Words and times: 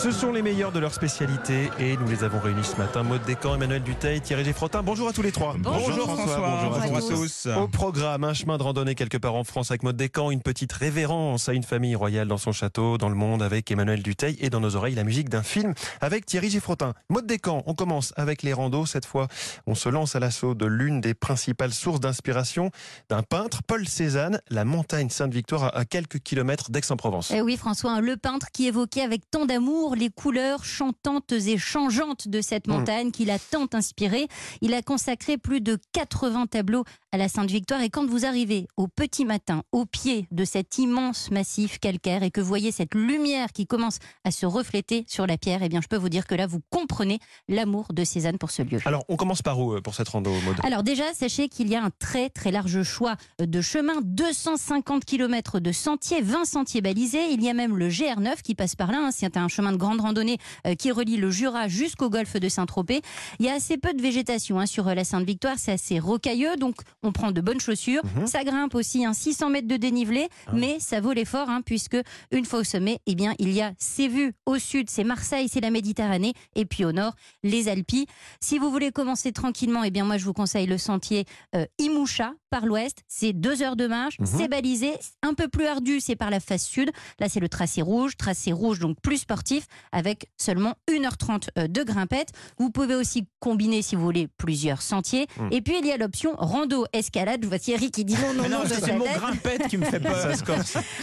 Ce 0.00 0.12
sont 0.12 0.30
les 0.30 0.42
meilleurs 0.42 0.70
de 0.70 0.78
leur 0.78 0.94
spécialité 0.94 1.70
et 1.80 1.96
nous 1.96 2.06
les 2.06 2.22
avons 2.22 2.38
réunis 2.38 2.62
ce 2.62 2.76
matin. 2.76 3.02
Maud 3.02 3.20
Descamps, 3.26 3.56
Emmanuel 3.56 3.82
Duteil, 3.82 4.20
Thierry 4.20 4.44
Geffrotin. 4.44 4.84
Bonjour 4.84 5.08
à 5.08 5.12
tous 5.12 5.22
les 5.22 5.32
trois. 5.32 5.56
Bonjour, 5.58 6.08
François, 6.08 6.38
bonjour, 6.38 6.96
à 6.96 7.00
tous. 7.00 7.48
Au 7.48 7.66
programme, 7.66 8.22
un 8.22 8.32
chemin 8.32 8.58
de 8.58 8.62
randonnée 8.62 8.94
quelque 8.94 9.16
part 9.16 9.34
en 9.34 9.42
France 9.42 9.72
avec 9.72 9.82
Maud 9.82 9.96
Descamps, 9.96 10.30
une 10.30 10.40
petite 10.40 10.72
révérence 10.72 11.48
à 11.48 11.52
une 11.52 11.64
famille 11.64 11.96
royale 11.96 12.28
dans 12.28 12.38
son 12.38 12.52
château, 12.52 12.96
dans 12.96 13.08
le 13.08 13.16
monde 13.16 13.42
avec 13.42 13.68
Emmanuel 13.72 14.00
Duteil 14.00 14.36
et 14.38 14.50
dans 14.50 14.60
nos 14.60 14.76
oreilles 14.76 14.94
la 14.94 15.02
musique 15.02 15.30
d'un 15.30 15.42
film 15.42 15.74
avec 16.00 16.26
Thierry 16.26 16.48
Geffrotin. 16.48 16.94
Maud 17.08 17.26
Descamps, 17.26 17.64
on 17.66 17.74
commence 17.74 18.12
avec 18.16 18.44
les 18.44 18.52
randos. 18.52 18.86
Cette 18.86 19.04
fois, 19.04 19.26
on 19.66 19.74
se 19.74 19.88
lance 19.88 20.14
à 20.14 20.20
l'assaut 20.20 20.54
de 20.54 20.66
l'une 20.66 21.00
des 21.00 21.14
principales 21.14 21.72
sources 21.72 21.98
d'inspiration 21.98 22.70
d'un 23.10 23.24
peintre, 23.24 23.64
Paul 23.66 23.88
Cézanne, 23.88 24.40
la 24.48 24.64
montagne 24.64 25.10
Sainte-Victoire 25.10 25.76
à 25.76 25.84
quelques 25.84 26.20
kilomètres 26.20 26.70
d'Aix-en-Provence. 26.70 27.32
Eh 27.34 27.40
oui, 27.40 27.56
François, 27.56 28.00
le 28.00 28.16
peintre 28.16 28.46
qui 28.52 28.68
évoquait 28.68 29.02
avec 29.02 29.28
tant 29.28 29.44
d'amour 29.44 29.88
les 29.98 30.10
couleurs 30.10 30.64
chantantes 30.64 31.32
et 31.32 31.58
changeantes 31.58 32.28
de 32.28 32.40
cette 32.40 32.66
Mmh. 32.66 32.72
montagne 32.72 33.10
qui 33.10 33.24
l'a 33.24 33.38
tant 33.38 33.66
inspiré. 33.72 34.28
Il 34.60 34.74
a 34.74 34.82
consacré 34.82 35.38
plus 35.38 35.60
de 35.60 35.78
80 35.92 36.46
tableaux 36.46 36.84
à 37.12 37.16
la 37.16 37.28
Sainte-Victoire. 37.28 37.80
Et 37.82 37.90
quand 37.90 38.06
vous 38.06 38.24
arrivez 38.26 38.66
au 38.76 38.86
petit 38.88 39.24
matin, 39.24 39.62
au 39.72 39.86
pied 39.86 40.26
de 40.30 40.44
cet 40.44 40.78
immense 40.78 41.30
massif 41.30 41.78
calcaire 41.78 42.22
et 42.22 42.30
que 42.30 42.40
vous 42.40 42.46
voyez 42.48 42.72
cette 42.72 42.94
lumière 42.94 43.52
qui 43.52 43.66
commence 43.66 43.98
à 44.24 44.30
se 44.30 44.46
refléter 44.46 45.04
sur 45.08 45.26
la 45.26 45.38
pierre, 45.38 45.62
eh 45.62 45.68
bien, 45.68 45.80
je 45.82 45.88
peux 45.88 45.96
vous 45.96 46.08
dire 46.08 46.26
que 46.26 46.34
là, 46.34 46.46
vous 46.46 46.60
comprenez 46.70 47.18
l'amour 47.48 47.86
de 47.92 48.04
Cézanne 48.04 48.38
pour 48.38 48.50
ce 48.50 48.62
lieu. 48.62 48.78
Alors, 48.84 49.04
on 49.08 49.16
commence 49.16 49.42
par 49.42 49.58
où 49.58 49.72
euh, 49.74 49.80
pour 49.80 49.94
cette 49.94 50.08
rando, 50.08 50.30
Maud 50.44 50.56
Alors 50.62 50.82
déjà, 50.82 51.04
sachez 51.14 51.48
qu'il 51.48 51.68
y 51.68 51.76
a 51.76 51.82
un 51.82 51.90
très 51.98 52.28
très 52.30 52.50
large 52.50 52.82
choix 52.82 53.16
de 53.40 53.60
chemins, 53.60 54.00
250 54.02 55.04
km 55.04 55.60
de 55.60 55.72
sentiers, 55.72 56.20
20 56.20 56.44
sentiers 56.44 56.80
balisés. 56.80 57.30
Il 57.32 57.42
y 57.42 57.48
a 57.48 57.54
même 57.54 57.76
le 57.76 57.88
GR9 57.88 58.42
qui 58.42 58.54
passe 58.54 58.74
par 58.76 58.92
là. 58.92 58.98
hein. 59.06 59.10
C'est 59.12 59.36
un 59.36 59.48
chemin 59.48 59.72
de 59.72 59.76
grande 59.76 60.00
randonnée 60.00 60.38
euh, 60.66 60.74
qui 60.74 60.90
relie 60.90 61.16
le 61.16 61.30
Jura 61.30 61.68
jusqu'au 61.68 62.10
golfe 62.10 62.36
de 62.36 62.48
Saint-Tropez. 62.48 63.00
Il 63.38 63.46
y 63.46 63.48
a 63.48 63.54
assez 63.54 63.78
peu 63.78 63.92
de 63.94 64.02
végétation 64.02 64.60
hein, 64.60 64.66
sur 64.66 64.88
euh, 64.88 64.94
la 64.94 65.04
Sainte-Victoire, 65.04 65.54
c'est 65.58 65.72
assez 65.72 65.98
rocailleux, 65.98 66.56
donc 66.56 66.76
on 67.02 67.12
prend 67.12 67.30
de 67.32 67.40
bonnes 67.40 67.60
chaussures. 67.60 68.02
Mhm. 68.16 68.26
Ça 68.26 68.44
grimpe 68.44 68.74
aussi, 68.74 69.04
hein, 69.04 69.12
600 69.12 69.50
mètres 69.50 69.68
de 69.68 69.76
dénivelé, 69.76 70.28
Ah. 70.46 70.50
mais 70.54 70.78
ça 70.80 71.00
vaut 71.00 71.12
l'effort 71.12 71.48
hein, 71.48 71.60
puisque 71.64 71.96
une 72.32 72.44
fois 72.44 72.60
au 72.60 72.64
sommet, 72.64 72.98
eh 73.06 73.14
bien, 73.14 73.34
il 73.38 73.50
y 73.52 73.62
a 73.62 73.72
ces 73.78 74.08
vues. 74.08 74.32
Au 74.46 74.58
sud, 74.58 74.90
c'est 74.90 75.04
Marseille, 75.04 75.48
c'est 75.48 75.60
la 75.60 75.70
Méditerranée, 75.70 76.32
et 76.54 76.64
puis 76.64 76.84
au 76.84 76.92
nord, 76.92 77.14
les 77.42 77.68
Alpes. 77.68 78.06
Si 78.40 78.58
vous 78.58 78.70
voulez 78.70 78.90
commencer 78.92 79.32
tranquillement, 79.32 79.84
eh 79.84 79.90
bien 79.90 80.04
moi 80.04 80.18
je 80.18 80.24
vous 80.24 80.32
conseille 80.32 80.66
le 80.66 80.78
sentier 80.78 81.24
euh, 81.54 81.64
Imoucha 81.78 82.32
par 82.50 82.66
l'ouest. 82.66 82.98
C'est 83.08 83.32
deux 83.32 83.62
heures 83.62 83.76
de 83.76 83.86
marche, 83.86 84.18
Mhm. 84.18 84.26
c'est 84.26 84.48
balisé, 84.48 84.92
un 85.22 85.34
peu 85.34 85.48
plus 85.48 85.66
ardu, 85.66 86.00
c'est 86.00 86.16
par 86.16 86.30
la 86.30 86.40
face 86.40 86.64
sud. 86.66 86.90
Là 87.20 87.28
c'est 87.28 87.40
le 87.40 87.48
tracé 87.48 87.82
rouge, 87.82 88.16
tracé 88.16 88.52
rouge 88.52 88.78
donc 88.80 89.00
plus 89.00 89.18
sportif 89.18 89.66
avec 89.92 90.26
seulement 90.36 90.74
1h30 90.90 91.48
euh, 91.58 91.68
de 91.68 91.82
grimpette. 91.82 92.30
Vous 92.58 92.70
pouvez 92.70 92.94
aussi 92.94 93.26
combiner 93.40 93.82
si 93.82 93.96
vous 93.96 94.02
voulez 94.02 94.28
plusieurs 94.36 94.82
sentiers. 94.82 95.26
Mhm. 95.38 95.48
Et 95.52 95.62
puis 95.62 95.74
il 95.78 95.86
y 95.86 95.92
a 95.92 95.96
l'option 95.96 96.34
rando 96.36 96.86
escalade. 96.92 97.44
Vois 97.44 97.58
Thierry 97.58 97.90
qui 97.90 98.04
dit 98.04 98.14
non 98.14 98.34
non 98.34 98.48
non, 98.48 98.62
c'est 98.66 98.80
tête. 98.80 98.98
grimpette 99.16 99.68
qui 99.68 99.76
me 99.78 99.84
fait 99.84 100.00
peur. 100.00 100.16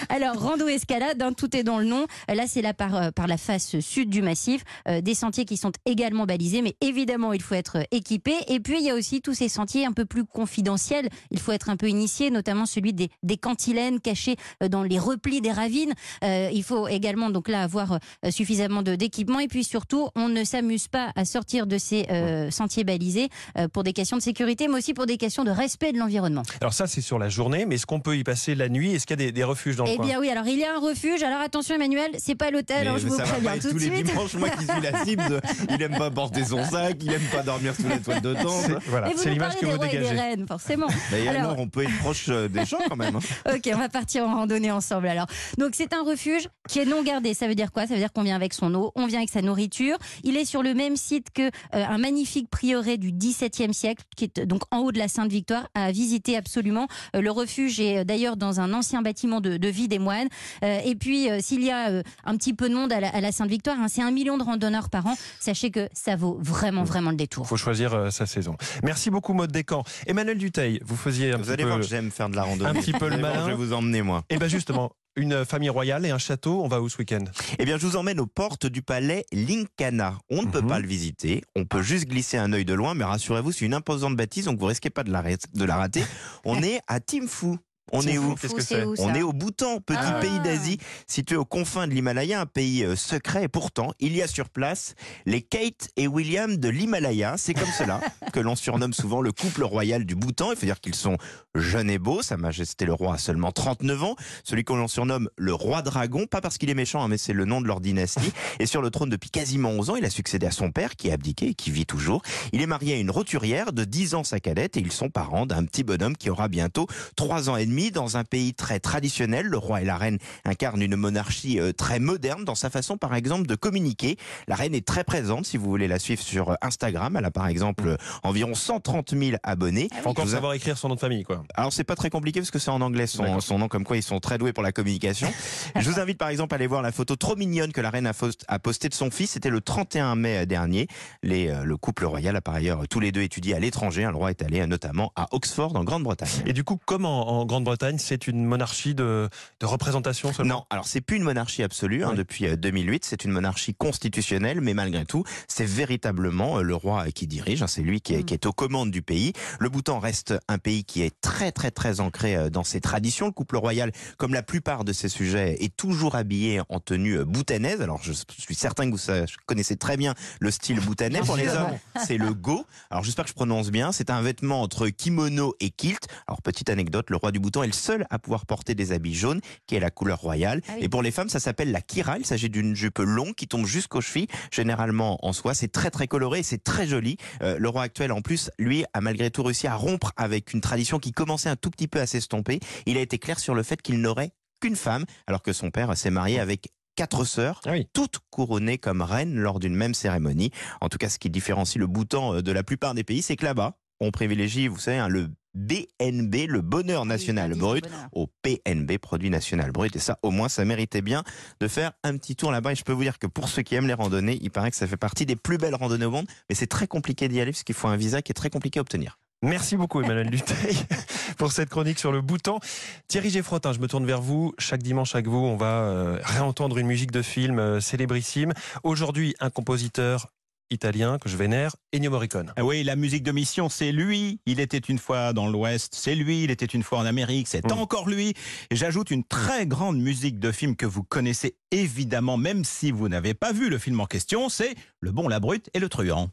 Alors, 0.10 0.40
rando 0.40 0.68
escalade, 0.68 1.22
hein, 1.22 1.34
tout 1.34 1.56
est 1.56 1.64
dans 1.64 1.80
le 1.80 1.86
nom. 1.86 2.06
Là, 2.28 2.46
c'est 2.48 2.62
là 2.62 2.74
par, 2.74 2.96
euh, 2.96 3.12
par 3.12 3.28
la 3.28 3.38
face 3.38 3.80
sud 3.80 4.10
du 4.10 4.22
massif. 4.22 4.64
Euh, 4.88 5.02
des 5.02 5.14
sentiers 5.14 5.46
qui 5.46 5.58
sont 5.58 5.72
également 5.86 6.26
balisés, 6.26 6.62
mais 6.62 6.76
évidemment, 6.82 7.34
il 7.34 7.42
faut 7.42 7.56
être 7.56 7.80
euh, 7.80 7.84
équipé. 7.92 8.34
Et 8.48 8.60
puis, 8.60 8.78
il 8.80 8.86
y 8.86 8.90
a 8.90 8.96
aussi 8.96 9.22
tous 9.22 9.34
ces 9.34 9.50
sentiers 9.50 9.86
un 9.86 9.92
peu 9.92 10.06
plus 10.06 10.26
confidentiels. 10.26 11.10
Il 11.32 11.40
faut 11.40 11.52
être 11.52 11.70
un 11.70 11.78
peu 11.78 11.88
initié, 11.88 12.32
notamment 12.32 12.66
celui 12.66 12.94
des, 12.94 13.10
des 13.24 13.38
cantilènes 13.38 14.00
cachés 14.00 14.36
dans 14.70 14.84
les 14.84 15.00
replis 15.00 15.42
des 15.42 15.52
ravines. 15.52 15.94
Euh, 16.24 16.50
il 16.54 16.64
faut 16.64 16.88
également, 16.88 17.30
donc 17.30 17.48
là, 17.48 17.62
avoir 17.64 18.00
suffisamment 18.30 18.82
d'équipement. 18.82 19.40
Et 19.40 19.48
puis, 19.48 19.64
surtout, 19.64 20.10
on 20.16 20.30
ne 20.30 20.44
s'amuse 20.44 20.88
pas 20.88 21.12
à 21.16 21.26
sortir 21.26 21.68
de 21.68 21.78
ces 21.78 22.06
euh, 22.10 22.52
sentiers 22.52 22.84
balisés 22.84 23.30
pour 23.74 23.84
des 23.84 23.94
questions 23.94 24.18
de 24.18 24.22
sécurité, 24.22 24.68
mais 24.68 24.78
aussi 24.78 24.94
pour 24.94 25.06
des 25.06 25.18
questions 25.18 25.44
de 25.44 25.52
respect 25.52 25.75
de 25.80 25.98
l'environnement. 26.00 26.44
Alors 26.62 26.74
ça, 26.74 26.88
c'est 26.88 27.02
sur 27.02 27.20
la 27.20 27.30
journée, 27.30 27.66
mais 27.66 27.76
est-ce 27.76 27.86
qu'on 27.86 28.00
peut 28.00 28.18
y 28.18 28.24
passer 28.24 28.56
la 28.56 28.70
nuit? 28.70 28.94
Est-ce 28.94 29.06
qu'il 29.06 29.20
y 29.20 29.24
a 29.24 29.26
des, 29.28 29.32
des 29.32 29.44
refuges 29.44 29.76
dans 29.76 29.84
le 29.86 29.92
Eh 29.92 29.96
coin? 29.98 30.06
bien 30.06 30.20
oui, 30.20 30.30
alors 30.30 30.48
il 30.48 30.58
y 30.58 30.64
a 30.64 30.74
un 30.76 30.80
refuge. 30.80 31.22
Alors 31.24 31.42
attention 31.42 31.76
Emmanuel, 31.76 32.12
c'est 32.18 32.36
pas 32.36 32.52
l'hôtel, 32.52 32.88
hein, 32.88 32.96
je 32.98 33.08
vous 33.08 33.18
préviens 33.18 33.58
tout 33.58 33.68
de 33.68 33.72
tous 33.74 33.78
les 33.78 34.04
dimanches, 34.04 34.34
moi 34.36 34.50
qui 34.50 34.66
suis 34.66 34.82
la 34.82 35.04
cible, 35.04 35.24
de- 35.30 35.42
il 35.70 35.82
aime 35.82 35.98
pas 35.98 36.10
porter 36.12 36.46
son 36.46 36.64
sac, 36.64 36.98
il 37.02 37.12
aime 37.12 37.22
pas 37.32 37.44
dormir 37.44 37.76
sous 37.76 37.88
la 37.88 37.98
toile 37.98 38.22
de 38.22 38.34
tente. 38.34 38.50
C'est- 38.66 38.90
Voilà, 38.90 39.12
Et 39.12 39.18
c'est 39.18 39.30
l'image 39.30 39.56
que 39.58 39.66
vous 39.66 39.76
et 39.76 39.80
des 39.80 39.88
dégagez. 39.98 40.16
reines, 40.16 40.46
forcément. 40.48 40.88
D'ailleurs, 41.12 41.34
Alors- 41.36 41.52
alors, 41.52 41.60
on 41.60 41.68
peut 41.68 41.84
être 41.84 41.98
proche 42.00 42.26
euh, 42.30 42.48
des 42.48 42.66
gens 42.66 42.78
quand 42.90 42.96
même. 42.96 43.16
hein. 43.18 43.20
Ok, 43.56 43.70
on 43.74 43.78
va 43.78 43.90
partir 43.90 44.24
en 44.28 44.34
randonnée 44.36 44.72
ensemble 44.72 45.08
alors. 45.08 45.28
Donc 45.58 45.72
c'est 45.74 45.94
un 45.94 46.04
refuge 46.04 46.48
qui 46.70 46.80
est 46.80 46.86
non 46.86 47.04
gardé. 47.04 47.34
Ça 47.34 47.48
veut 47.48 47.56
dire 47.56 47.72
quoi? 47.72 47.88
Ça 47.88 47.94
veut 47.94 48.00
dire 48.00 48.12
qu'on 48.14 48.24
vient 48.24 48.36
avec 48.36 48.54
son 48.54 48.74
eau, 48.76 48.92
on 48.96 49.06
vient 49.08 49.20
avec 49.20 49.30
sa 49.30 49.42
nourriture. 49.42 49.98
Il 50.24 50.38
est 50.38 50.46
sur 50.46 50.64
le 50.64 50.74
même 50.74 50.96
site 50.96 51.28
que 51.34 51.44
euh, 51.44 51.50
un 51.74 51.98
magnifique 51.98 52.50
prieuré 52.50 52.98
du 52.98 53.12
XVIIe 53.12 53.74
siècle, 53.74 54.04
qui 54.16 54.26
est 54.26 54.40
donc 54.46 54.62
en 54.72 54.80
haut 54.80 54.92
de 54.92 54.98
la 55.00 55.08
Sainte-Victoire, 55.08 55.65
à 55.74 55.92
visiter 55.92 56.38
absolument. 56.38 56.88
Euh, 57.16 57.22
le 57.22 57.32
refuge 57.32 57.80
est 57.80 58.00
euh, 58.00 58.04
d'ailleurs 58.04 58.38
dans 58.38 58.60
un 58.60 58.74
ancien 58.74 59.02
bâtiment 59.02 59.42
de, 59.42 59.58
de 59.58 59.68
vie 59.68 59.88
des 59.88 60.00
moines. 60.00 60.28
Euh, 60.64 60.80
et 60.86 60.96
puis 60.96 61.28
s'il 61.40 61.64
y 61.64 61.72
a 61.72 62.02
un 62.26 62.38
petit 62.38 62.54
peu 62.54 62.70
de 62.70 62.76
monde 62.76 62.92
à 62.92 63.00
la, 63.00 63.32
Sainte-Victoire, 63.32 63.78
hein, 63.80 63.88
c'est 63.88 64.02
un 64.02 64.12
million 64.12 64.38
de 64.38 64.44
randonneurs 64.44 64.90
par 64.90 65.06
an. 65.08 65.16
Sachez 65.40 65.72
que 65.72 65.90
ça 65.94 66.16
vaut 66.16 66.38
vraiment 66.40 66.84
vraiment 66.84 67.10
le 67.10 67.18
détour. 67.18 67.46
Il 67.46 67.50
faut 67.50 67.58
choisir 67.58 68.12
sa 68.12 68.26
saison. 68.26 68.56
Merci 68.84 69.10
beaucoup, 69.10 69.34
Maud 69.34 69.52
Descamps. 69.52 69.84
Emmanuel 70.08 70.38
Duteil, 70.38 70.80
vous 70.86 70.96
faisiez 70.96 71.34
un 71.34 71.38
Vous 71.38 71.44
petit 71.44 71.52
allez 71.52 71.64
peu... 71.64 71.70
voir 71.70 71.82
que 71.82 71.88
j'aime 71.88 72.12
faire 72.12 72.30
de 72.30 72.36
la 72.36 72.44
randonnée. 72.44 72.70
un 72.70 72.82
petit 72.82 72.94
peu 72.94 73.10
le 73.10 73.18
malin. 73.18 73.46
Je 73.46 73.50
vais 73.52 73.56
vous 73.56 73.74
emmener, 73.74 74.02
moi. 74.02 74.24
Eh 74.30 74.38
bien 74.38 74.48
justement, 74.48 74.92
une 75.16 75.46
famille 75.46 75.70
royale 75.70 76.06
et 76.06 76.12
un 76.12 76.18
château, 76.18 76.62
on 76.64 76.68
va 76.68 76.82
où 76.82 76.90
ce 76.90 76.98
week-end? 76.98 77.24
Eh 77.60 77.66
bien, 77.66 77.78
je 77.78 77.86
vous 77.86 77.96
emmène 77.96 78.20
aux 78.20 78.26
portes 78.28 78.66
du 78.66 78.82
palais 78.82 79.26
Lincana. 79.32 80.18
On 80.30 80.44
ne 80.44 80.48
peut 80.52 80.62
Mhm. 80.62 80.68
pas 80.68 80.80
le 80.80 80.88
visiter, 80.88 81.44
on 81.56 81.66
peut 81.66 81.82
juste 81.82 82.06
glisser 82.08 82.38
un 82.38 82.52
œil 82.54 82.66
de 82.66 82.74
loin, 82.74 82.94
mais 82.94 83.04
rassurez-vous, 83.06 83.52
c'est 83.52 83.66
une 83.66 83.74
imposante 83.74 84.16
bâtisse, 84.16 84.46
donc 84.46 84.60
vous 84.60 84.66
risquez 84.66 84.90
pas 84.90 85.04
de 85.04 85.12
la, 85.12 85.24
de 85.24 85.64
la 85.66 85.76
rater. 85.76 86.04
On 86.46 86.62
est 86.62 86.80
à 86.88 87.00
Timfou. 87.00 87.58
On 87.92 88.02
est 88.02 88.18
où 88.18 88.36
Qu'est-ce 88.36 88.56
que 88.56 88.62
c'est 88.64 88.84
On 89.00 89.14
est 89.14 89.22
au 89.22 89.32
Bhoutan, 89.32 89.80
petit 89.80 90.00
Ah. 90.02 90.20
pays 90.20 90.40
d'Asie, 90.40 90.80
situé 91.08 91.36
aux 91.36 91.46
confins 91.46 91.88
de 91.88 91.94
l'Himalaya, 91.94 92.42
un 92.42 92.46
pays 92.46 92.84
euh, 92.84 92.96
secret. 92.96 93.44
Et 93.44 93.48
pourtant, 93.48 93.92
il 94.00 94.16
y 94.16 94.22
a 94.22 94.28
sur 94.28 94.50
place 94.50 94.96
les 95.26 95.42
Kate 95.42 95.90
et 95.96 96.08
William 96.08 96.58
de 96.58 96.68
l'Himalaya. 96.70 97.36
C'est 97.38 97.54
comme 97.54 97.72
cela 97.78 98.02
que 98.34 98.40
l'on 98.40 98.56
surnomme 98.56 98.94
souvent 98.94 99.22
le 99.22 99.32
couple 99.32 99.64
royal 99.64 100.04
du 100.04 100.16
Bhoutan. 100.16 100.52
Il 100.52 100.58
faut 100.58 100.66
dire 100.66 100.82
qu'ils 100.82 100.96
sont 100.96 101.18
jeunes 101.54 101.90
et 101.92 102.00
beaux. 102.00 102.22
Sa 102.24 102.38
Majesté 102.38 102.86
le 102.86 102.94
roi 102.94 103.16
a 103.16 103.18
seulement 103.20 103.52
39 103.52 104.04
ans. 104.04 104.16
Celui 104.44 104.64
que 104.64 104.74
l'on 104.74 104.88
surnomme 104.88 105.30
le 105.38 105.54
roi 105.54 105.82
dragon, 105.84 106.26
pas 106.26 106.42
parce 106.42 106.58
qu'il 106.58 106.70
est 106.72 106.76
méchant, 106.76 107.04
hein, 107.04 107.08
mais 107.08 107.18
c'est 107.18 107.34
le 107.34 107.46
nom 107.46 107.62
de 107.62 107.68
leur 107.68 107.82
dynastie. 107.82 108.34
Et 108.60 108.66
sur 108.66 108.82
le 108.82 108.90
trône 108.90 109.10
depuis 109.10 109.30
quasiment 109.30 109.70
11 109.70 109.90
ans, 109.92 109.96
il 109.96 110.06
a 110.06 110.10
succédé 110.10 110.48
à 110.48 110.52
son 110.52 110.72
père 110.72 110.96
qui 110.96 111.12
a 111.12 111.14
abdiqué 111.14 111.50
et 111.50 111.54
qui 111.54 111.70
vit 111.70 111.86
toujours. 111.86 112.24
Il 112.52 112.62
est 112.62 112.68
marié 112.68 112.96
à 112.96 112.98
une 112.98 113.12
roturière 113.12 113.74
de 113.74 113.84
10 113.84 114.16
ans 114.16 114.24
sa 114.24 114.40
cadette 114.40 114.76
et 114.76 114.80
ils 114.80 114.92
sont 114.92 115.10
parents 115.10 115.46
d'un 115.46 115.64
petit 115.66 115.84
bonhomme 115.84 116.18
qui 116.18 116.30
aura 116.32 116.48
bientôt 116.48 116.88
3 117.16 117.50
ans 117.50 117.58
et 117.58 117.66
demi 117.66 117.75
dans 117.76 118.18
un 118.18 118.24
pays 118.24 118.54
très 118.54 118.80
traditionnel. 118.80 119.48
Le 119.48 119.58
roi 119.58 119.82
et 119.82 119.86
la 119.86 119.98
reine 119.98 120.18
incarnent 120.46 120.82
une 120.82 120.96
monarchie 120.96 121.60
euh, 121.60 121.74
très 121.74 122.00
moderne 122.00 122.46
dans 122.46 122.56
sa 122.56 122.70
façon 122.70 122.98
par 122.98 123.16
exemple 123.16 123.48
de 123.48 123.56
communiquer. 123.56 124.18
La 124.48 124.56
reine 124.56 124.74
est 124.74 124.86
très 124.86 125.04
présente 125.04 125.46
si 125.46 125.58
vous 125.58 125.66
voulez 125.66 125.88
la 125.88 126.00
suivre 126.00 126.22
sur 126.22 126.52
euh, 126.52 126.56
Instagram. 126.62 127.16
Elle 127.18 127.26
a 127.26 127.32
par 127.32 127.48
exemple 127.48 127.88
euh, 127.88 127.98
environ 128.24 128.56
130 128.56 129.12
000 129.12 129.38
abonnés. 129.44 129.90
Faut 130.02 130.10
encore 130.10 130.28
savoir 130.28 130.54
écrire 130.54 130.78
son 130.78 130.90
nom 130.90 130.96
de 130.96 131.00
famille, 131.00 131.24
quoi. 131.24 131.44
alors 131.54 131.74
c'est 131.74 131.84
pas 131.84 131.96
très 131.96 132.10
compliqué 132.10 132.40
parce 132.40 132.52
que 132.52 132.60
c'est 132.60 132.72
en 132.72 132.82
anglais 132.82 133.08
son, 133.08 133.58
nom, 133.58 133.68
comme 133.68 133.84
quoi 133.84 133.98
ils 133.98 134.04
sont 134.04 134.20
très 134.20 134.38
doués 134.38 134.54
pour 134.54 134.64
la 134.64 134.72
communication. 134.72 135.32
Je 135.80 135.90
vous 135.90 136.00
invite 136.00 136.18
par 136.18 136.30
exemple 136.30 136.54
à 136.54 136.56
aller 136.56 136.68
voir 136.68 136.82
la 136.82 136.92
photo 136.92 137.16
trop 137.16 137.36
mignonne 137.36 137.72
que 137.72 137.82
la 137.82 137.90
reine 137.90 138.08
a, 138.08 138.60
postée 138.60 138.90
de 138.90 138.94
son 138.94 139.12
fils. 139.12 139.32
C'était 139.32 139.50
le 139.50 139.62
31 139.62 140.16
mai 140.16 140.46
dernier. 140.46 140.88
Les, 141.24 141.54
le 141.64 141.78
couple 141.78 142.06
royal 142.06 142.36
a 142.36 142.42
par 142.42 142.56
ailleurs 142.56 142.88
tous 142.90 143.00
les 143.00 143.12
deux 143.12 143.22
étudié 143.22 143.56
à 143.56 143.60
l'étranger. 143.60 144.04
Le 144.04 144.16
roi 144.16 144.30
est 144.30 144.42
allé 144.42 144.66
notamment 144.66 145.12
à 145.16 145.28
Oxford 145.32 145.76
en 145.76 145.84
Grande-Bretagne. 145.84 146.30
Et 146.46 146.54
du 146.54 146.64
coup, 146.64 146.80
comme 146.86 147.06
en, 147.06 147.42
en 147.42 147.46
Grande-Bretagne, 147.46 147.65
c'est 147.98 148.28
une 148.28 148.46
monarchie 148.46 148.96
de, 148.96 149.30
de 149.60 149.66
représentation 149.66 150.34
seulement 150.34 150.56
Non, 150.56 150.66
alors 150.70 150.88
c'est 150.88 151.02
plus 151.02 151.18
une 151.18 151.24
monarchie 151.24 151.64
absolue 151.64 152.04
hein, 152.04 152.10
Oui. 152.12 152.18
depuis 152.18 152.46
euh, 152.48 152.56
2008, 152.56 153.06
c'est 153.06 153.24
une 153.26 153.32
monarchie 153.32 153.74
constitutionnelle, 153.74 154.62
mais 154.62 154.74
malgré 154.74 155.06
tout, 155.06 155.24
c'est 155.48 155.66
véritablement 155.66 156.60
euh, 156.60 156.62
le 156.62 156.76
roi 156.76 157.06
euh, 157.08 157.12
qui 157.12 157.28
dirige, 157.28 157.64
hein, 157.64 157.68
c'est 157.68 157.82
lui 157.82 158.02
qui 158.02 158.14
est, 158.14 158.20
Mm. 158.22 158.26
qui 158.26 158.34
est 158.34 158.46
aux 158.46 158.54
commandes 158.54 158.92
du 158.92 159.02
pays. 159.02 159.34
Le 159.60 159.70
Bhoutan 159.70 160.00
reste 160.00 160.34
un 160.48 160.58
pays 160.58 160.84
qui 160.84 161.02
est 161.02 161.14
très 161.22 161.52
très 161.52 161.72
très 161.72 162.00
ancré 162.00 162.36
euh, 162.36 162.50
dans 162.50 162.64
ses 162.64 162.82
traditions. 162.82 163.26
Le 163.28 163.32
couple 163.32 163.58
royal, 163.58 163.92
comme 164.18 164.34
la 164.34 164.44
plupart 164.44 164.84
de 164.84 164.94
ses 164.94 165.10
sujets, 165.10 165.58
est 165.64 165.76
toujours 165.76 166.16
habillé 166.16 166.62
en 166.70 166.80
tenue 166.80 167.18
euh, 167.20 167.26
bhoutanaise. 167.26 167.82
Alors 167.82 168.02
je 168.04 168.14
suis 168.14 168.56
certain 168.56 168.90
que 168.90 168.96
vous 168.96 169.26
connaissez 169.46 169.76
très 169.78 169.98
bien 169.98 170.14
le 170.40 170.52
style 170.52 170.80
bhoutanais. 170.80 171.20
Pour 171.22 171.38
les 171.38 171.50
hommes, 171.50 171.78
c'est 172.06 172.18
le 172.18 172.34
go. 172.34 172.66
Alors 172.90 173.04
j'espère 173.04 173.26
que 173.26 173.30
je 173.30 173.36
prononce 173.36 173.72
bien. 173.72 173.92
C'est 173.92 174.10
un 174.10 174.22
vêtement 174.22 174.62
entre 174.62 174.88
kimono 174.90 175.56
et 175.60 175.70
kilt. 175.70 176.08
Alors 176.28 176.42
petite 176.42 176.70
anecdote, 176.70 177.10
le 177.10 177.18
roi 177.18 177.32
du 177.32 177.40
Bhoutan 177.40 177.55
est 177.64 177.68
le 177.68 177.74
seul 177.74 178.06
à 178.10 178.20
pouvoir 178.20 178.46
porter 178.46 178.76
des 178.76 178.92
habits 178.92 179.14
jaunes, 179.16 179.42
qui 179.68 179.76
est 179.76 179.80
la 179.80 179.92
couleur 179.92 180.20
royale. 180.20 180.62
Ah 180.68 180.74
oui. 180.78 180.84
Et 180.84 180.90
pour 180.90 181.02
les 181.02 181.12
femmes, 181.12 181.30
ça 181.30 181.40
s'appelle 181.40 181.72
la 181.72 181.82
kira. 181.82 182.18
Il 182.18 182.26
s'agit 182.26 182.50
d'une 182.50 182.76
jupe 182.76 183.00
longue 183.00 183.36
qui 183.36 183.48
tombe 183.48 183.66
jusqu'aux 183.66 184.02
chevilles, 184.02 184.28
généralement 184.52 185.18
en 185.26 185.34
soie. 185.34 185.54
C'est 185.54 185.72
très 185.72 185.92
très 185.92 186.08
coloré, 186.08 186.40
et 186.40 186.44
c'est 186.44 186.64
très 186.64 186.88
joli. 186.88 187.18
Euh, 187.42 187.58
le 187.60 187.70
roi 187.70 187.84
actuel, 187.84 188.12
en 188.12 188.22
plus, 188.22 188.50
lui, 188.60 188.86
a 188.94 189.02
malgré 189.02 189.32
tout 189.32 189.44
réussi 189.44 189.68
à 189.68 189.76
rompre 189.76 190.12
avec 190.18 190.54
une 190.54 190.62
tradition 190.62 191.00
qui 191.00 191.12
commençait 191.12 191.50
un 191.50 191.56
tout 191.56 191.70
petit 191.70 191.88
peu 191.88 192.00
à 192.00 192.06
s'estomper. 192.06 192.60
Il 192.86 192.98
a 192.98 193.02
été 193.02 193.18
clair 193.20 193.40
sur 193.40 193.56
le 193.56 193.64
fait 193.64 193.82
qu'il 193.82 194.02
n'aurait 194.02 194.32
qu'une 194.62 194.76
femme, 194.76 195.06
alors 195.28 195.42
que 195.42 195.54
son 195.54 195.70
père 195.72 195.96
s'est 195.98 196.10
marié 196.10 196.40
avec 196.40 196.70
quatre 196.96 197.26
sœurs, 197.26 197.60
Ah 197.66 197.72
oui. 197.72 197.88
toutes 197.94 198.20
couronnées 198.30 198.78
comme 198.78 199.02
reines 199.02 199.36
lors 199.38 199.60
d'une 199.60 199.76
même 199.76 199.94
cérémonie. 199.94 200.52
En 200.80 200.88
tout 200.88 200.98
cas, 200.98 201.10
ce 201.10 201.20
qui 201.20 201.30
différencie 201.30 201.78
le 201.78 201.88
Bhoutan 201.88 202.36
euh, 202.36 202.42
de 202.42 202.52
la 202.54 202.64
plupart 202.64 202.94
des 202.94 203.04
pays, 203.04 203.22
c'est 203.22 203.36
que 203.36 203.44
là-bas, 203.44 203.78
on 204.00 204.12
privilégie, 204.12 204.68
vous 204.70 204.80
savez, 204.80 204.98
hein, 204.98 205.10
le 205.10 205.30
BNB, 205.56 206.48
le 206.48 206.62
bonheur 206.62 207.06
national 207.06 207.54
Oui, 207.54 207.60
brut, 207.60 207.84
bonheur. 207.86 208.10
au 208.12 208.28
PNB, 208.42 208.98
produit 208.98 209.30
national 209.30 209.72
brut. 209.72 209.96
Et 209.96 210.00
ça, 210.00 210.20
au 210.22 210.32
moins, 210.32 210.50
ça 210.50 210.66
méritait 210.66 211.02
bien 211.02 211.24
de 211.60 211.68
faire 211.68 211.94
un 212.04 212.18
petit 212.18 212.36
tour 212.36 212.52
là-bas. 212.52 212.74
Et 212.74 212.76
je 212.76 212.84
peux 212.84 212.94
vous 212.94 213.04
dire 213.04 213.18
que 213.20 213.28
pour 213.28 213.48
ceux 213.50 213.62
qui 213.62 213.76
aiment 213.76 213.88
les 213.88 213.94
randonnées, 213.94 214.38
il 214.42 214.52
paraît 214.52 214.72
que 214.72 214.78
ça 214.78 214.88
fait 214.88 214.98
partie 214.98 215.26
des 215.26 215.36
plus 215.36 215.58
belles 215.58 215.76
randonnées 215.76 216.06
au 216.06 216.12
monde. 216.12 216.28
Mais 216.50 216.56
c'est 216.56 216.68
très 216.68 216.88
compliqué 216.88 217.28
d'y 217.28 217.40
aller 217.42 217.52
parce 217.52 217.64
qu'il 217.64 217.76
faut 217.76 217.88
un 217.88 217.96
visa 217.98 218.22
qui 218.22 218.32
est 218.32 218.36
très 218.36 218.50
compliqué 218.50 218.80
à 218.80 218.82
obtenir. 218.82 219.18
Merci 219.42 219.78
beaucoup 219.78 220.02
Emmanuel 220.02 220.30
Duteil 220.30 220.78
pour 221.38 221.52
cette 221.52 221.70
chronique 221.70 222.00
sur 222.00 222.12
le 222.12 222.22
Bhoutan. 222.22 222.60
Thierry 223.08 223.30
Geffrotin, 223.30 223.74
je 223.74 223.80
me 223.80 223.88
tourne 223.88 224.06
vers 224.06 224.22
vous. 224.22 224.54
Chaque 224.58 224.82
dimanche 224.82 225.14
avec 225.14 225.28
vous, 225.28 225.38
on 225.38 225.58
va 225.58 225.84
euh, 225.84 226.20
réentendre 226.24 226.78
une 226.78 226.88
musique 226.88 227.12
de 227.12 227.22
film 227.22 227.60
euh, 227.60 227.80
célébrissime. 227.80 228.54
Aujourd'hui, 228.84 229.36
un 229.40 229.50
compositeur 229.50 230.32
italien 230.72 231.18
que 231.20 231.30
je 231.30 231.38
vénère, 231.38 231.76
Ennio 231.94 232.12
Morricone. 232.12 232.52
Ah 232.56 232.64
Oui, 232.66 232.84
la 232.84 232.96
musique 232.96 233.24
de 233.24 233.32
mission, 233.32 233.70
c'est 233.70 233.92
lui. 233.92 234.40
Il 234.46 234.60
était 234.60 234.78
une 234.78 234.98
fois 235.00 235.34
dans 235.34 235.48
l'Ouest, 235.48 235.94
c'est 235.96 236.16
lui. 236.16 236.44
Il 236.44 236.52
était 236.52 236.66
une 236.66 236.84
fois 236.84 237.00
en 237.00 237.06
Amérique, 237.06 237.48
c'est 237.48 237.66
Mm. 237.70 237.78
encore 237.80 238.10
lui. 238.10 238.34
Et 238.72 238.76
j'ajoute 238.76 239.12
une 239.12 239.24
très 239.24 239.66
grande 239.68 239.98
musique 240.00 240.40
de 240.40 240.52
film 240.52 240.76
que 240.76 240.86
vous 240.86 241.04
connaissez 241.04 241.56
évidemment, 241.72 242.38
même 242.38 242.64
si 242.64 242.92
vous 242.92 243.10
n'avez 243.10 243.34
pas 243.34 243.52
vu 243.52 243.70
le 243.70 243.78
film 243.78 244.00
en 244.00 244.06
question, 244.06 244.50
c'est 244.50 244.76
Le 245.00 245.12
Bon, 245.12 245.28
la 245.28 245.40
Brute 245.40 245.70
et 245.74 245.80
le 245.80 245.90
Truand. 245.90 246.30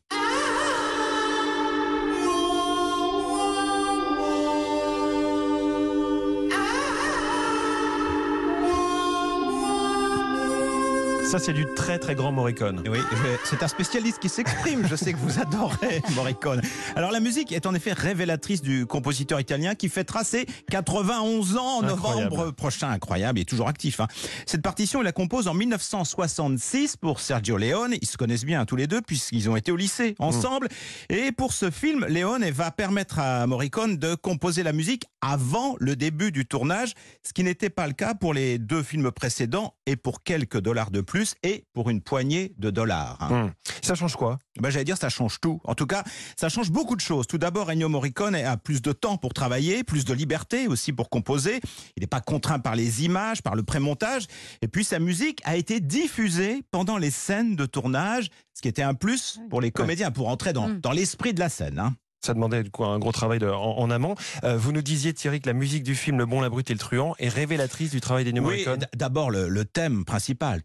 Ça, 11.32 11.38
c'est 11.38 11.54
du 11.54 11.64
très 11.74 11.98
très 11.98 12.14
grand 12.14 12.30
Morricone. 12.30 12.82
Oui, 12.86 12.98
c'est 13.44 13.62
un 13.62 13.68
spécialiste 13.68 14.18
qui 14.18 14.28
s'exprime. 14.28 14.86
Je 14.86 14.94
sais 14.96 15.14
que 15.14 15.18
vous 15.18 15.40
adorez 15.40 16.02
Morricone. 16.14 16.60
Alors 16.94 17.10
la 17.10 17.20
musique 17.20 17.52
est 17.52 17.64
en 17.64 17.74
effet 17.74 17.94
révélatrice 17.94 18.60
du 18.60 18.84
compositeur 18.84 19.40
italien 19.40 19.74
qui 19.74 19.88
fêtera 19.88 20.24
ses 20.24 20.44
91 20.70 21.56
ans 21.56 21.78
en 21.78 21.84
Incroyable. 21.84 22.30
novembre 22.30 22.50
prochain. 22.50 22.90
Incroyable, 22.90 23.38
il 23.38 23.42
est 23.42 23.46
toujours 23.46 23.68
actif. 23.68 24.00
hein. 24.00 24.08
Cette 24.44 24.60
partition, 24.60 25.00
il 25.00 25.04
la 25.04 25.12
compose 25.12 25.48
en 25.48 25.54
1966 25.54 26.98
pour 26.98 27.18
Sergio 27.18 27.56
Leone. 27.56 27.94
Ils 28.02 28.06
se 28.08 28.18
connaissent 28.18 28.44
bien 28.44 28.66
tous 28.66 28.76
les 28.76 28.86
deux 28.86 29.00
puisqu'ils 29.00 29.48
ont 29.48 29.56
été 29.56 29.72
au 29.72 29.76
lycée 29.76 30.14
ensemble. 30.18 30.68
Et 31.08 31.32
pour 31.32 31.54
ce 31.54 31.70
film, 31.70 32.04
Leone 32.10 32.44
va 32.50 32.70
permettre 32.72 33.18
à 33.20 33.46
Morricone 33.46 33.96
de 33.96 34.14
composer 34.16 34.62
la 34.62 34.74
musique 34.74 35.04
avant 35.22 35.76
le 35.80 35.96
début 35.96 36.30
du 36.30 36.44
tournage, 36.44 36.92
ce 37.26 37.32
qui 37.32 37.42
n'était 37.42 37.70
pas 37.70 37.86
le 37.86 37.94
cas 37.94 38.12
pour 38.12 38.34
les 38.34 38.58
deux 38.58 38.82
films 38.82 39.10
précédents 39.12 39.72
et 39.86 39.96
pour 39.96 40.22
quelques 40.22 40.60
dollars 40.60 40.90
de 40.90 41.00
plus 41.00 41.21
et 41.42 41.64
pour 41.72 41.90
une 41.90 42.00
poignée 42.02 42.54
de 42.58 42.70
dollars. 42.70 43.18
hein. 43.20 43.46
Hmm. 43.46 43.50
Ça 43.82 43.94
change 43.94 44.16
quoi? 44.16 44.38
Ben, 44.60 44.70
J'allais 44.70 44.84
dire, 44.84 44.96
ça 44.96 45.08
change 45.08 45.40
tout. 45.40 45.60
En 45.64 45.74
tout 45.74 45.86
cas, 45.86 46.04
ça 46.38 46.48
change 46.48 46.70
beaucoup 46.70 46.94
de 46.96 47.00
choses. 47.00 47.26
Tout 47.26 47.38
d'abord, 47.38 47.70
Ennio 47.70 47.88
Morricone 47.88 48.34
a 48.36 48.56
plus 48.56 48.82
de 48.82 48.92
temps 48.92 49.16
pour 49.16 49.32
travailler, 49.34 49.82
plus 49.84 50.04
de 50.04 50.12
liberté 50.12 50.66
aussi 50.68 50.92
pour 50.92 51.08
composer. 51.10 51.60
Il 51.96 52.00
n'est 52.02 52.06
pas 52.06 52.20
contraint 52.20 52.58
par 52.58 52.76
les 52.76 53.04
images, 53.04 53.42
par 53.42 53.54
le 53.54 53.62
prémontage. 53.62 54.26
Et 54.60 54.68
puis, 54.68 54.84
sa 54.84 54.98
musique 54.98 55.40
a 55.44 55.56
été 55.56 55.80
diffusée 55.80 56.62
pendant 56.70 56.98
les 56.98 57.10
scènes 57.10 57.56
de 57.56 57.66
tournage, 57.66 58.28
ce 58.54 58.60
qui 58.62 58.68
était 58.68 58.82
un 58.82 58.94
plus 58.94 59.40
pour 59.50 59.60
les 59.60 59.70
comédiens, 59.70 60.10
pour 60.10 60.28
entrer 60.28 60.52
dans, 60.52 60.68
Mm. 60.68 60.80
dans 60.80 60.92
l'esprit 60.92 61.32
de 61.34 61.40
la 61.40 61.48
scène. 61.48 61.78
hein. 61.78 61.94
Ça 62.24 62.34
demandait 62.34 62.62
du 62.62 62.70
coup, 62.70 62.84
un 62.84 62.98
gros 63.00 63.10
travail 63.10 63.40
de- 63.40 63.48
en, 63.48 63.78
en 63.78 63.90
amont. 63.90 64.14
Euh, 64.44 64.56
vous 64.56 64.70
nous 64.70 64.80
disiez, 64.82 65.12
Thierry, 65.12 65.40
que 65.40 65.48
la 65.48 65.54
musique 65.54 65.82
du 65.82 65.96
film 65.96 66.18
Le 66.18 66.26
Bon, 66.26 66.40
la 66.40 66.48
Brute 66.48 66.70
et 66.70 66.72
le 66.72 66.78
Truand 66.78 67.14
est 67.18 67.28
révélatrice 67.28 67.90
du 67.90 68.00
travail 68.00 68.24
d'Ennio 68.24 68.44
Oui, 68.44 68.62
d'abord 68.96 69.30
le, 69.32 69.48
le 69.48 69.64
thème 69.64 70.04
principal. 70.04 70.62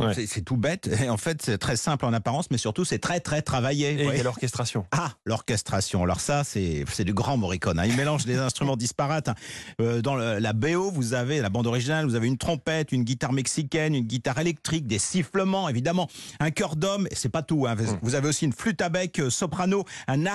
Ouais. 0.00 0.14
C'est- 0.14 0.26
tout 0.42 0.56
bête. 0.58 0.90
Et 1.02 1.08
en 1.08 1.16
fait, 1.16 1.40
c'est 1.42 1.56
très 1.56 1.76
simple 1.76 2.04
en 2.04 2.12
apparence, 2.12 2.50
mais 2.50 2.58
surtout, 2.58 2.84
c'est 2.84 2.98
très, 2.98 3.20
très 3.20 3.40
travaillé. 3.42 4.02
Et 4.02 4.06
a 4.20 4.22
l'orchestration. 4.24 4.84
Ah, 4.90 5.12
l'orchestration. 5.24 6.02
Alors 6.02 6.20
ça, 6.20 6.44
c'est 6.44 6.84
c'est 6.92 7.04
du 7.04 7.14
grand 7.14 7.36
Morricone. 7.38 7.78
hein. 7.78 7.86
Il 7.86 7.96
mélange 7.96 8.24
des 8.26 8.36
instruments 8.38 8.76
disparates. 8.76 9.28
hein. 9.28 9.34
Euh, 9.80 10.02
dans 10.02 10.14
le- 10.14 10.38
la 10.40 10.52
BO, 10.52 10.90
vous 10.90 11.14
avez 11.14 11.40
la 11.40 11.48
bande 11.48 11.66
originale, 11.66 12.04
vous 12.04 12.16
avez 12.16 12.26
une 12.28 12.38
trompette, 12.38 12.92
une 12.92 13.04
guitare 13.04 13.32
mexicaine, 13.32 13.94
une 13.94 14.04
guitare 14.04 14.38
électrique, 14.40 14.86
des 14.86 14.98
sifflements, 14.98 15.68
évidemment, 15.70 16.08
un 16.40 16.50
chœur 16.50 16.76
d'homme. 16.76 17.06
Et 17.10 17.14
c'est 17.14 17.28
pas 17.30 17.42
tout. 17.42 17.66
hein. 17.66 17.74
Vous- 17.76 17.96
Vous 18.02 18.14
avez 18.14 18.28
aussi 18.28 18.44
une 18.44 18.52
flûte 18.52 18.82
à 18.82 18.88
bec 18.90 19.18
euh, 19.20 19.30
soprano, 19.30 19.84
un 20.06 20.26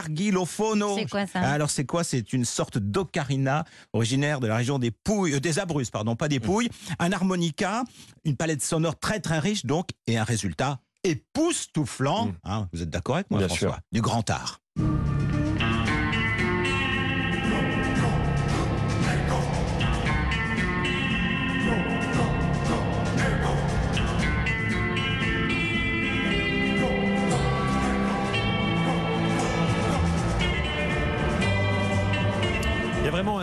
argilophono. 0.47 0.95
C'est 0.95 1.09
quoi 1.09 1.27
ça 1.27 1.39
Alors 1.41 1.69
c'est 1.69 1.85
quoi? 1.85 2.03
C'est 2.03 2.33
une 2.33 2.45
sorte 2.45 2.77
d'ocarina 2.77 3.65
originaire 3.94 4.39
de 4.39 4.47
la 4.47 4.55
région 4.55 4.79
des 4.79 4.91
Pouilles, 4.91 5.33
euh, 5.33 5.39
des 5.39 5.59
Abruzzes, 5.59 5.89
pardon, 5.91 6.15
pas 6.15 6.27
des 6.27 6.39
Pouilles. 6.39 6.69
Un 6.99 7.11
harmonica, 7.11 7.83
une 8.25 8.35
palette 8.35 8.63
sonore 8.63 8.97
très 8.97 9.19
très 9.19 9.39
riche 9.39 9.65
donc, 9.65 9.89
et 10.07 10.17
un 10.17 10.23
résultat 10.23 10.79
époustouflant. 11.03 12.27
Mm. 12.27 12.33
Hein, 12.44 12.69
vous 12.73 12.81
êtes 12.81 12.89
d'accord 12.89 13.15
avec 13.15 13.29
moi, 13.29 13.39
Bien 13.39 13.47
François? 13.47 13.69
sûr. 13.69 13.79
Du 13.91 14.01
grand 14.01 14.29
art. 14.29 14.61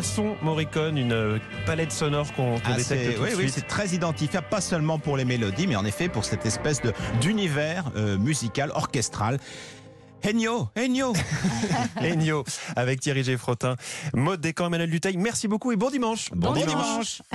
Son 0.04 0.36
Morricone, 0.42 0.98
une 0.98 1.12
euh, 1.12 1.38
palette 1.66 1.90
sonore 1.90 2.32
qu'on 2.34 2.54
qu'on 2.56 2.60
Ah, 2.66 2.76
détecte 2.76 2.86
c'est- 2.88 3.14
tout 3.14 3.22
oui, 3.22 3.30
de 3.30 3.36
oui, 3.36 3.42
suite. 3.44 3.54
c'est 3.54 3.66
très 3.66 3.88
identifiable, 3.88 4.46
pas 4.50 4.60
seulement 4.60 4.98
pour 4.98 5.16
les 5.16 5.24
mélodies, 5.24 5.66
mais 5.66 5.76
en 5.76 5.84
effet 5.84 6.08
pour 6.08 6.24
cette 6.24 6.44
espèce 6.46 6.80
de 6.82 6.92
d'univers 7.20 7.84
euh, 7.96 8.16
musical, 8.18 8.70
orchestral. 8.74 9.38
Ennio, 10.26 10.68
Ennio 10.74 11.12
Ennio 12.00 12.44
avec 12.76 13.00
Thierry 13.00 13.24
Geffrotin. 13.24 13.76
Mode 14.14 14.40
des 14.40 14.54
camps 14.54 14.66
Emmanuel 14.68 14.88
Duteil. 14.88 15.18
Merci 15.18 15.48
beaucoup 15.48 15.70
et 15.70 15.76
bon 15.76 15.90
dimanche. 15.90 16.30
Bon 16.34 16.52
dimanche. 16.54 16.68
dimanche 16.70 17.22